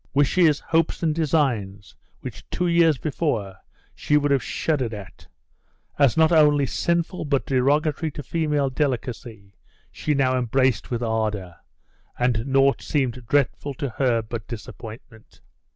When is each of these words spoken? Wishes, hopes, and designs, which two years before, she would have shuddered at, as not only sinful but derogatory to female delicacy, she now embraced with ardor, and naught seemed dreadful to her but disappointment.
Wishes, 0.15 0.59
hopes, 0.59 1.03
and 1.03 1.13
designs, 1.13 1.95
which 2.21 2.49
two 2.49 2.65
years 2.65 2.97
before, 2.97 3.57
she 3.93 4.17
would 4.17 4.31
have 4.31 4.41
shuddered 4.41 4.95
at, 4.95 5.27
as 5.99 6.17
not 6.17 6.31
only 6.31 6.65
sinful 6.65 7.23
but 7.23 7.45
derogatory 7.45 8.09
to 8.13 8.23
female 8.23 8.71
delicacy, 8.71 9.53
she 9.91 10.15
now 10.15 10.35
embraced 10.39 10.89
with 10.89 11.03
ardor, 11.03 11.55
and 12.17 12.47
naught 12.47 12.81
seemed 12.81 13.27
dreadful 13.27 13.75
to 13.75 13.89
her 13.89 14.23
but 14.23 14.47
disappointment. 14.47 15.39